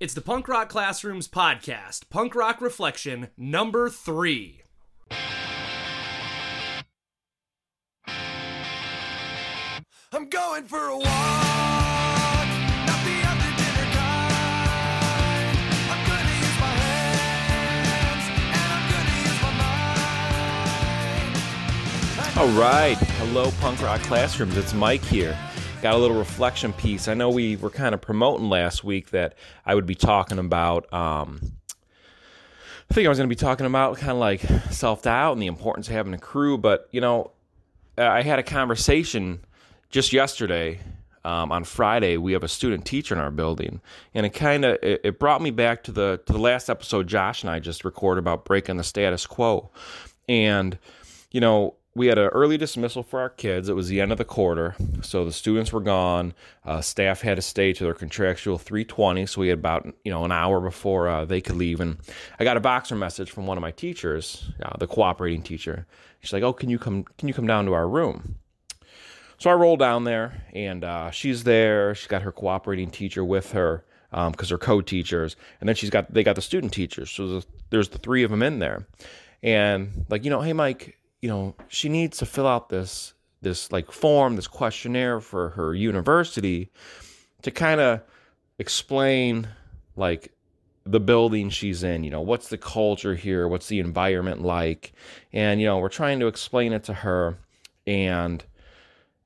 [0.00, 4.62] It's the Punk Rock Classrooms podcast, Punk Rock Reflection number three.
[10.12, 11.04] I'm going for a walk.
[11.04, 15.58] Not the after dinner kind.
[15.88, 19.52] I'm gonna use my hands and I'm gonna use my
[22.26, 22.36] mind.
[22.36, 22.98] All right.
[23.18, 24.56] Hello, Punk Rock Classrooms.
[24.56, 25.38] It's Mike here.
[25.84, 27.08] Got a little reflection piece.
[27.08, 29.34] I know we were kind of promoting last week that
[29.66, 30.90] I would be talking about.
[30.94, 31.40] Um,
[32.90, 35.42] I think I was going to be talking about kind of like self doubt and
[35.42, 36.56] the importance of having a crew.
[36.56, 37.32] But, you know,
[37.98, 39.44] I had a conversation
[39.90, 40.80] just yesterday.
[41.22, 43.82] Um, on Friday, we have a student teacher in our building,
[44.14, 47.08] and it kind of it, it brought me back to the to the last episode
[47.08, 49.70] Josh and I just recorded about breaking the status quo,
[50.30, 50.78] and
[51.30, 53.68] you know we had an early dismissal for our kids.
[53.68, 56.34] It was the end of the quarter, so the students were gone.
[56.64, 60.24] Uh, staff had to stay to their contractual 3:20, so we had about you know
[60.24, 61.80] an hour before uh, they could leave.
[61.80, 61.98] And
[62.40, 65.86] I got a Voxer message from one of my teachers, uh, the cooperating teacher.
[66.20, 67.04] She's like, "Oh, can you come?
[67.18, 68.36] Can you come down to our room?"
[69.38, 71.94] So I roll down there, and uh, she's there.
[71.94, 76.24] She's got her cooperating teacher with her because they're co-teachers, and then she's got they
[76.24, 77.10] got the student teachers.
[77.10, 78.86] So there's the three of them in there,
[79.44, 83.72] and like you know, hey Mike, you know, she needs to fill out this this
[83.72, 86.70] like form, this questionnaire for her university
[87.40, 88.02] to kind of
[88.58, 89.48] explain
[89.96, 90.34] like
[90.84, 94.92] the building she's in, you know, what's the culture here, what's the environment like,
[95.32, 97.38] and you know, we're trying to explain it to her,
[97.86, 98.44] and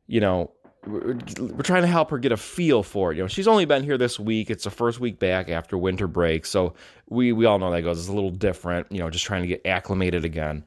[0.06, 0.52] you know,
[0.86, 3.16] we're, we're trying to help her get a feel for it.
[3.16, 4.50] You know, she's only been here this week.
[4.50, 6.74] It's the first week back after winter break, so
[7.08, 7.98] we we all know that goes.
[7.98, 8.86] It's a little different.
[8.92, 10.64] You know, just trying to get acclimated again.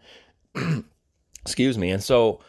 [1.44, 1.92] Excuse me.
[1.92, 2.40] And so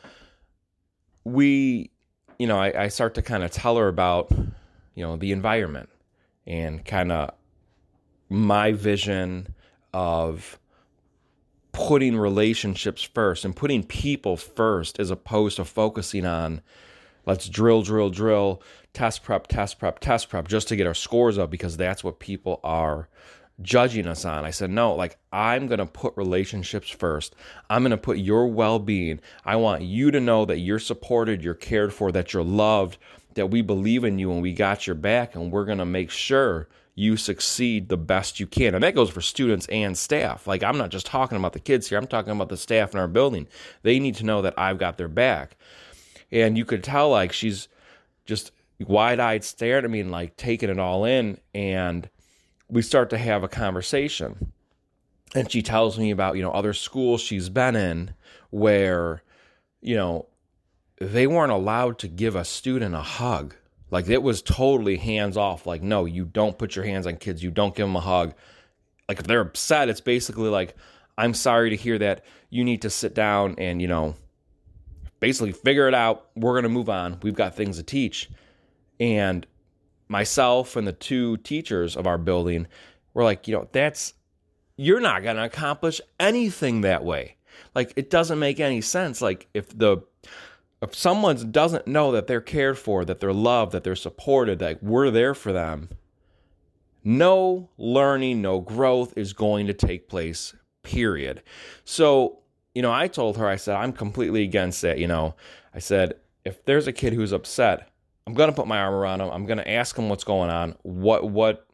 [1.25, 1.91] we,
[2.39, 4.31] you know, I, I start to kind of tell her about,
[4.95, 5.89] you know, the environment
[6.47, 7.31] and kind of
[8.29, 9.55] my vision
[9.93, 10.59] of
[11.73, 16.61] putting relationships first and putting people first as opposed to focusing on
[17.25, 21.39] let's drill, drill, drill, test prep, test prep, test prep just to get our scores
[21.39, 23.09] up because that's what people are
[23.61, 24.45] judging us on.
[24.45, 27.35] I said, no, like I'm going to put relationships first.
[27.69, 29.21] I'm going to put your well being.
[29.45, 32.99] I want you to know that you're supported, you're cared for, that you're loved,
[33.35, 36.11] that we believe in you and we got your back, and we're going to make
[36.11, 38.75] sure you succeed the best you can.
[38.75, 40.47] And that goes for students and staff.
[40.47, 43.01] Like, I'm not just talking about the kids here, I'm talking about the staff in
[43.01, 43.47] our building.
[43.83, 45.57] They need to know that I've got their back.
[46.31, 47.69] And you could tell, like, she's
[48.27, 48.53] just
[48.87, 51.39] wide eyed staring at me and like taking it all in.
[51.55, 52.09] And
[52.73, 54.51] we start to have a conversation.
[55.35, 58.15] And she tells me about, you know, other schools she's been in
[58.51, 59.23] where,
[59.83, 60.27] you know,
[60.99, 63.55] they weren't allowed to give a student a hug.
[63.91, 65.67] Like it was totally hands off.
[65.67, 67.43] Like, no, you don't put your hands on kids.
[67.43, 68.35] You don't give them a hug.
[69.07, 70.75] Like if they're upset, it's basically like,
[71.19, 72.25] I'm sorry to hear that.
[72.49, 74.15] You need to sit down and, you know,
[75.21, 76.29] basically figure it out.
[76.37, 77.19] We're going to move on.
[77.23, 78.31] We've got things to teach.
[78.99, 79.47] And
[80.13, 82.69] myself and the two teachers of our building
[83.15, 84.15] were like, you know, that's,
[84.77, 87.37] you're not going to accomplish anything that way.
[87.75, 89.21] Like, it doesn't make any sense.
[89.21, 89.99] Like, if the,
[90.81, 94.83] if someone doesn't know that they're cared for, that they're loved, that they're supported, that
[94.83, 95.89] we're there for them,
[97.03, 101.43] no learning, no growth is going to take place, period.
[101.85, 102.39] So,
[102.75, 104.99] you know, I told her, I said, I'm completely against it.
[104.99, 105.35] You know,
[105.75, 106.15] I said,
[106.45, 107.89] if there's a kid who's upset,
[108.27, 109.31] I'm to put my arm around them.
[109.31, 110.77] I'm to ask them what's going on.
[110.83, 111.67] What, what,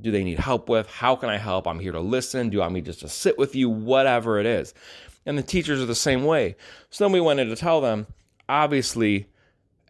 [0.00, 0.86] do they need help with?
[0.88, 1.66] How can I help?
[1.66, 2.50] I'm here to listen.
[2.50, 3.70] Do you want me just to sit with you?
[3.70, 4.74] Whatever it is.
[5.26, 6.56] And the teachers are the same way.
[6.90, 8.06] So then we went in to tell them,
[8.48, 9.28] obviously,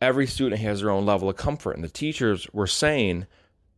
[0.00, 1.72] every student has their own level of comfort.
[1.72, 3.26] And the teachers were saying,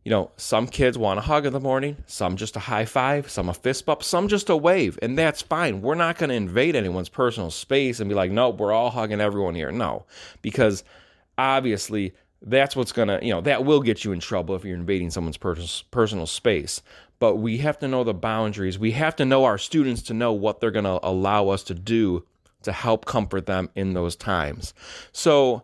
[0.03, 3.29] you know, some kids want a hug in the morning, some just a high five,
[3.29, 4.99] some a fist bump, some just a wave.
[5.01, 5.81] And that's fine.
[5.81, 9.21] We're not going to invade anyone's personal space and be like, nope, we're all hugging
[9.21, 9.71] everyone here.
[9.71, 10.05] No,
[10.41, 10.83] because
[11.37, 14.77] obviously that's what's going to, you know, that will get you in trouble if you're
[14.77, 16.81] invading someone's pers- personal space.
[17.19, 18.77] But we have to know the boundaries.
[18.77, 21.73] We have to know our students to know what they're going to allow us to
[21.73, 22.25] do
[22.63, 24.73] to help comfort them in those times.
[25.11, 25.63] So,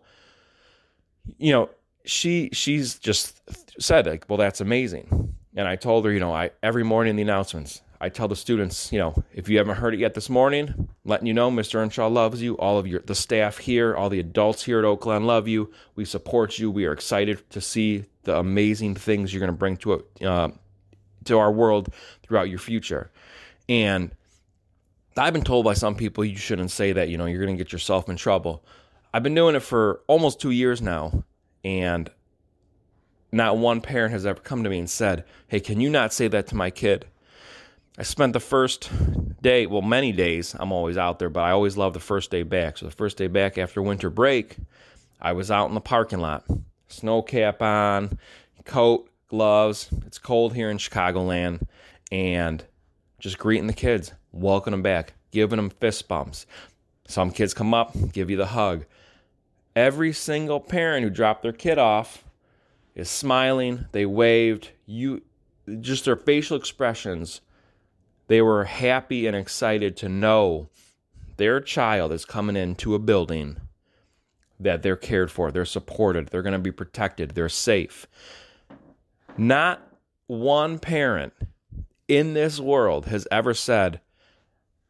[1.38, 1.70] you know,
[2.04, 3.40] she she's just
[3.80, 5.34] said like, well, that's amazing.
[5.56, 8.36] And I told her, you know, I every morning in the announcements, I tell the
[8.36, 11.76] students, you know, if you haven't heard it yet this morning, letting you know Mr.
[11.76, 12.56] Earnshaw loves you.
[12.58, 15.72] All of your the staff here, all the adults here at Oakland love you.
[15.94, 16.70] We support you.
[16.70, 20.50] We are excited to see the amazing things you're going to bring to a, uh,
[21.24, 21.92] to our world
[22.22, 23.10] throughout your future.
[23.68, 24.10] And
[25.16, 27.08] I've been told by some people you shouldn't say that.
[27.08, 28.64] You know, you're going to get yourself in trouble.
[29.12, 31.24] I've been doing it for almost two years now,
[31.62, 32.10] and
[33.30, 36.28] not one parent has ever come to me and said, Hey, can you not say
[36.28, 37.06] that to my kid?
[37.96, 38.90] I spent the first
[39.40, 42.42] day, well, many days, I'm always out there, but I always love the first day
[42.42, 42.76] back.
[42.76, 44.56] So the first day back after winter break,
[45.20, 46.44] I was out in the parking lot,
[46.88, 48.18] snow cap on,
[48.64, 49.88] coat, gloves.
[50.06, 51.62] It's cold here in Chicagoland,
[52.10, 52.64] and
[53.20, 56.46] just greeting the kids, welcoming them back, giving them fist bumps.
[57.06, 58.86] Some kids come up, give you the hug.
[59.76, 62.24] Every single parent who dropped their kid off
[62.96, 63.86] is smiling.
[63.92, 64.70] They waved.
[64.84, 65.22] You,
[65.80, 67.40] just their facial expressions.
[68.26, 70.68] They were happy and excited to know
[71.36, 73.58] their child is coming into a building
[74.60, 78.06] that they're cared for, they're supported, they're going to be protected, they're safe.
[79.36, 79.82] Not
[80.26, 81.32] one parent
[82.08, 84.00] in this world has ever said,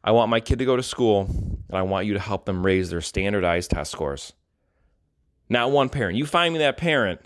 [0.03, 1.27] I want my kid to go to school
[1.67, 4.33] and I want you to help them raise their standardized test scores.
[5.49, 6.17] Not one parent.
[6.17, 7.21] You find me that parent,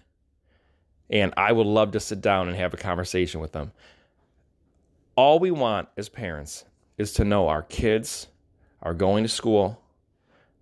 [1.09, 3.71] and I would love to sit down and have a conversation with them.
[5.19, 6.63] All we want as parents
[6.97, 8.27] is to know our kids
[8.81, 9.83] are going to school,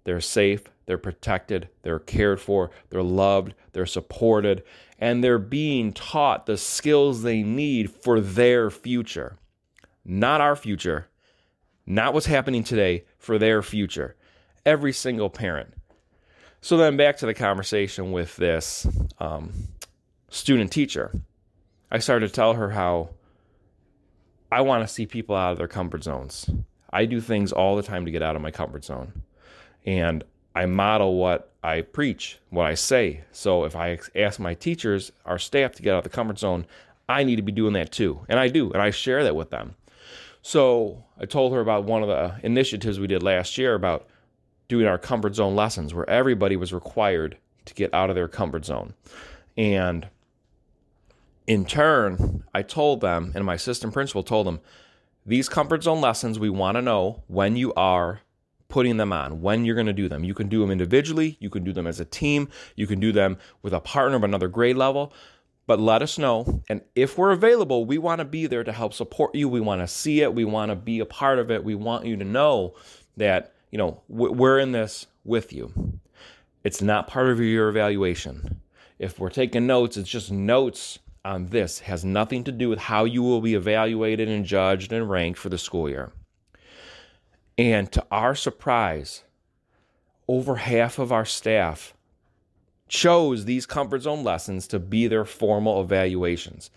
[0.04, 4.63] they're safe, they're protected, they're cared for, they're loved, they're supported,
[4.98, 9.38] and they're being taught the skills they need for their future.
[10.04, 11.07] Not our future,
[11.86, 14.15] not what's happening today, for their future.
[14.65, 15.75] Every single parent.
[16.62, 18.88] So then back to the conversation with this
[19.19, 19.53] um,
[20.30, 21.12] student teacher.
[21.92, 23.10] I started to tell her how
[24.51, 26.49] I want to see people out of their comfort zones.
[26.91, 29.23] I do things all the time to get out of my comfort zone.
[29.85, 30.23] And
[30.55, 33.23] I model what I preach, what I say.
[33.31, 36.65] So if I ask my teachers, our staff to get out of the comfort zone,
[37.09, 38.25] I need to be doing that too.
[38.29, 38.71] And I do.
[38.71, 39.75] And I share that with them.
[40.41, 44.07] So I told her about one of the initiatives we did last year about
[44.67, 48.65] doing our comfort zone lessons where everybody was required to get out of their comfort
[48.65, 48.93] zone.
[49.57, 50.07] And
[51.47, 54.59] in turn, I told them, and my assistant principal told them,
[55.25, 58.21] these comfort zone lessons, we want to know when you are
[58.69, 60.23] putting them on, when you're going to do them.
[60.23, 63.11] You can do them individually, you can do them as a team, you can do
[63.11, 65.13] them with a partner of another grade level.
[65.65, 66.63] But let us know.
[66.69, 69.50] And if we're available, we want to be there to help support you.
[69.50, 70.33] We want to see it.
[70.33, 71.61] We want to be a part of it.
[71.61, 72.75] We want you to know
[73.17, 76.00] that, you know, we're in this with you.
[76.63, 78.61] It's not part of your evaluation.
[78.97, 81.79] If we're taking notes, it's just notes on this.
[81.79, 85.49] Has nothing to do with how you will be evaluated and judged and ranked for
[85.49, 86.11] the school year.
[87.57, 89.23] And to our surprise,
[90.27, 91.93] over half of our staff
[92.87, 96.69] chose these comfort zone lessons to be their formal evaluations.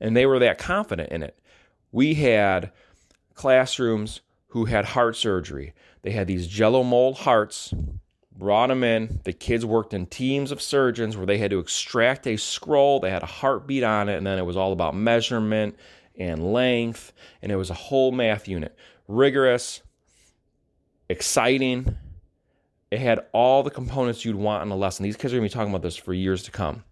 [0.00, 1.38] And they were that confident in it.
[1.92, 2.72] We had
[3.34, 5.74] classrooms who had heart surgery.
[6.02, 7.72] They had these jello mold hearts,
[8.36, 9.20] brought them in.
[9.24, 13.00] The kids worked in teams of surgeons where they had to extract a scroll.
[13.00, 15.76] They had a heartbeat on it, and then it was all about measurement
[16.16, 18.76] and length, and it was a whole math unit.
[19.08, 19.82] Rigorous,
[21.08, 21.96] exciting,
[22.90, 25.02] it had all the components you'd want in a lesson.
[25.02, 26.84] These kids are gonna be talking about this for years to come.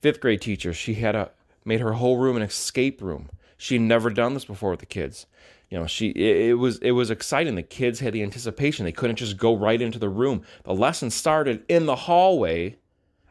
[0.00, 1.30] Fifth grade teacher, she had a
[1.64, 3.30] made her whole room an escape room.
[3.56, 5.26] She'd never done this before with the kids.
[5.72, 7.54] You know, she it, it was it was exciting.
[7.54, 8.84] The kids had the anticipation.
[8.84, 10.42] They couldn't just go right into the room.
[10.64, 12.76] The lesson started in the hallway,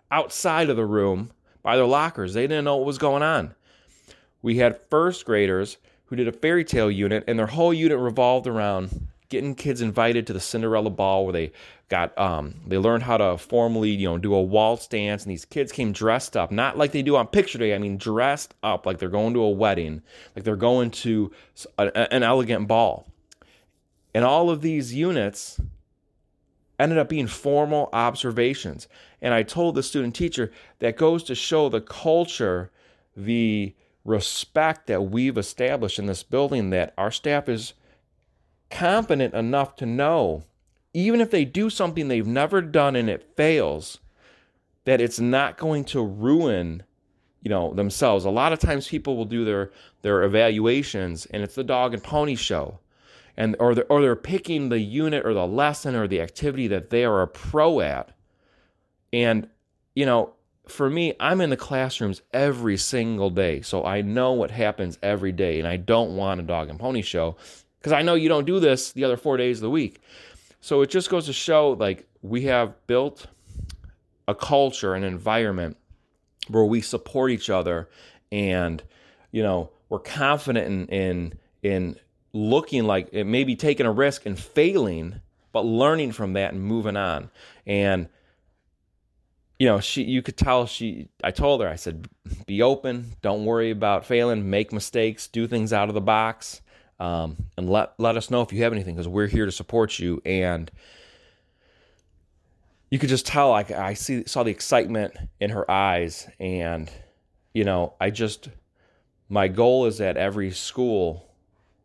[0.10, 2.34] outside of the room, by their lockers.
[2.34, 3.54] They didn't know what was going on.
[4.42, 8.48] We had first graders who did a fairy tale unit, and their whole unit revolved
[8.48, 11.52] around getting kids invited to the Cinderella ball where they
[11.90, 15.46] got um, they learned how to formally you know do a waltz dance and these
[15.46, 18.86] kids came dressed up not like they do on picture day i mean dressed up
[18.86, 20.02] like they're going to a wedding
[20.36, 21.32] like they're going to
[21.78, 23.08] a, an elegant ball.
[24.14, 25.60] And all of these units
[26.78, 28.88] ended up being formal observations.
[29.22, 32.72] And i told the student teacher that goes to show the culture
[33.16, 37.74] the respect that we've established in this building that our staff is
[38.72, 40.44] confident enough to know,
[40.94, 44.00] even if they do something they've never done and it fails,
[44.86, 46.84] that it's not going to ruin
[47.42, 48.24] you know themselves.
[48.25, 49.72] A lot of times people will do their
[50.04, 52.80] their evaluations and it's the dog and pony show.
[53.38, 56.90] And or they're, or they're picking the unit or the lesson or the activity that
[56.90, 58.12] they are a pro at.
[59.12, 59.48] And
[59.96, 60.34] you know
[60.68, 65.32] for me i'm in the classrooms every single day so i know what happens every
[65.32, 67.36] day and i don't want a dog and pony show
[67.82, 70.02] because I know you don't do this the other four days of the week.
[70.60, 73.26] So it just goes to show like we have built
[74.28, 75.78] a culture, an environment
[76.48, 77.90] where we support each other
[78.32, 78.84] and
[79.32, 81.34] you know we're confident in in
[81.64, 81.96] in
[82.34, 85.22] looking like it may be taking a risk and failing
[85.52, 87.30] but learning from that and moving on
[87.68, 88.08] and
[89.62, 92.10] you know, she you could tell she I told her I said
[92.48, 96.62] be open, don't worry about failing, make mistakes, do things out of the box.
[97.01, 99.98] Um, and let let us know if you have anything because we're here to support
[99.98, 100.22] you.
[100.24, 100.70] And
[102.91, 106.29] you could just tell like I see saw the excitement in her eyes.
[106.39, 106.91] And
[107.55, 108.50] you know I just
[109.29, 111.27] my goal is that every school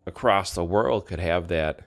[0.05, 1.81] across the world could have that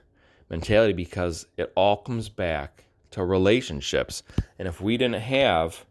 [0.48, 4.24] mentality because it all comes back to relationships.
[4.58, 5.84] And if we didn't have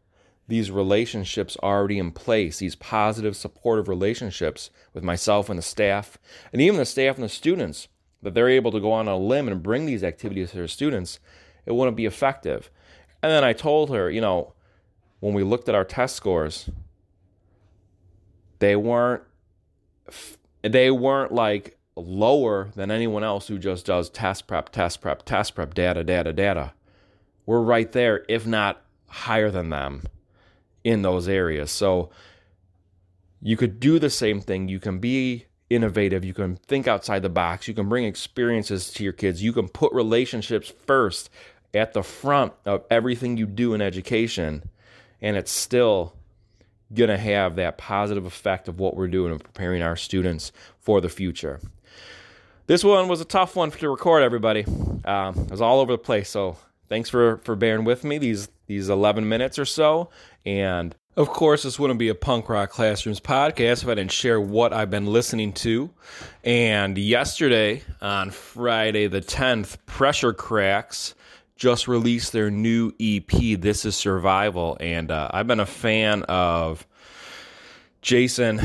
[0.49, 6.17] these relationships already in place, these positive, supportive relationships with myself and the staff,
[6.51, 7.87] and even the staff and the students,
[8.21, 11.19] that they're able to go on a limb and bring these activities to their students,
[11.65, 12.69] it wouldn't be effective.
[13.21, 14.53] And then I told her, you know,
[15.19, 16.69] when we looked at our test scores,
[18.57, 19.23] they weren't
[20.63, 25.55] they weren't like lower than anyone else who just does test prep, test prep, test
[25.55, 26.73] prep, data, data, data.
[27.45, 30.03] We're right there, if not higher than them
[30.83, 31.71] in those areas.
[31.71, 32.09] So
[33.41, 34.67] you could do the same thing.
[34.67, 36.25] You can be innovative.
[36.25, 37.67] You can think outside the box.
[37.67, 39.43] You can bring experiences to your kids.
[39.43, 41.29] You can put relationships first
[41.73, 44.69] at the front of everything you do in education.
[45.21, 46.15] And it's still
[46.93, 51.01] going to have that positive effect of what we're doing and preparing our students for
[51.01, 51.59] the future.
[52.65, 54.65] This one was a tough one to record, everybody.
[55.05, 56.29] Um, it was all over the place.
[56.29, 56.57] So
[56.89, 60.09] thanks for, for bearing with me these, these 11 minutes or so.
[60.45, 64.39] And of course, this wouldn't be a Punk Rock Classrooms podcast if I didn't share
[64.39, 65.89] what I've been listening to.
[66.43, 71.15] And yesterday, on Friday the 10th, Pressure Cracks
[71.57, 74.77] just released their new EP, This Is Survival.
[74.79, 76.87] And uh, I've been a fan of
[78.01, 78.61] Jason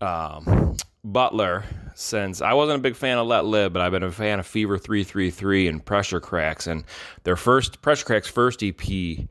[0.00, 4.10] um, Butler since I wasn't a big fan of Let Live, but I've been a
[4.10, 6.66] fan of Fever 333 and Pressure Cracks.
[6.66, 6.84] And
[7.24, 9.28] their first, Pressure Cracks' first EP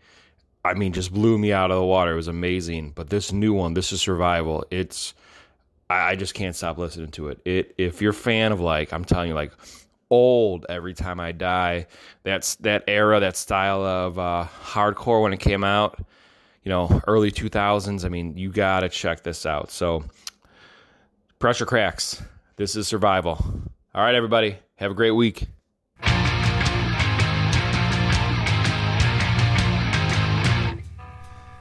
[0.64, 2.14] I mean, just blew me out of the water.
[2.14, 2.92] It was amazing.
[2.92, 4.64] But this new one, this is survival.
[4.70, 5.14] It's
[5.90, 7.40] I, I just can't stop listening to it.
[7.46, 9.54] It if you're a fan of like I'm telling you like
[10.10, 11.88] old every time I die,
[12.24, 16.00] that's that era, that style of uh, hardcore when it came out,
[16.64, 18.06] you know, early 2000s.
[18.06, 19.72] I mean, you gotta check this out.
[19.72, 20.04] So,
[21.40, 22.22] pressure cracks.
[22.62, 23.44] This is survival.
[23.96, 25.48] All right, everybody, have a great week.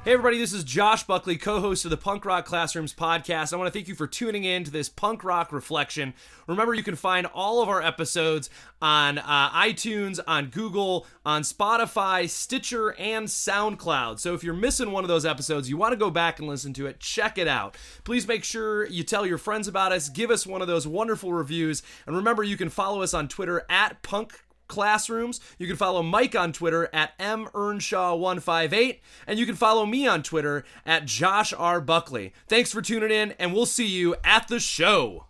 [0.03, 3.53] Hey, everybody, this is Josh Buckley, co host of the Punk Rock Classrooms podcast.
[3.53, 6.15] I want to thank you for tuning in to this punk rock reflection.
[6.47, 8.49] Remember, you can find all of our episodes
[8.81, 14.19] on uh, iTunes, on Google, on Spotify, Stitcher, and SoundCloud.
[14.21, 16.73] So if you're missing one of those episodes, you want to go back and listen
[16.75, 17.77] to it, check it out.
[18.05, 21.35] Please make sure you tell your friends about us, give us one of those wonderful
[21.35, 25.41] reviews, and remember, you can follow us on Twitter at Punk classrooms.
[25.59, 30.65] You can follow Mike on Twitter at mearnshaw158, and you can follow me on Twitter
[30.87, 31.83] at Josh R.
[31.83, 32.33] Buckley.
[32.49, 35.27] Thanks for tuning in, and we'll see you at the show.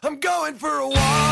[0.00, 1.27] I'm going for a walk.